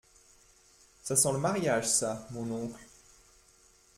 [1.03, 2.83] Ça sent le mariage ça, mon oncle.